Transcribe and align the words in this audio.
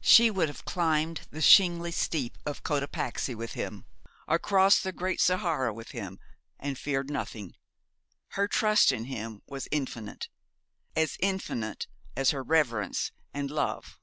She 0.00 0.30
would 0.30 0.46
have 0.46 0.64
climbed 0.64 1.22
the 1.32 1.40
shingly 1.40 1.90
steep 1.90 2.38
of 2.46 2.62
Cotapaxi 2.62 3.34
with 3.34 3.54
him 3.54 3.84
or 4.28 4.38
crossed 4.38 4.84
the 4.84 4.92
great 4.92 5.20
Sahara 5.20 5.74
with 5.74 5.90
him 5.90 6.20
and 6.56 6.78
feared 6.78 7.10
nothing. 7.10 7.56
Her 8.38 8.46
trust 8.46 8.92
in 8.92 9.06
him 9.06 9.42
was 9.48 9.66
infinite 9.72 10.28
as 10.94 11.16
infinite 11.18 11.88
as 12.16 12.30
her 12.30 12.44
reverence 12.44 13.10
and 13.34 13.50
love. 13.50 13.98